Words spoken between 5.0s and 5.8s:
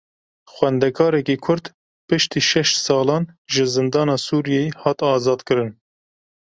azadkirin.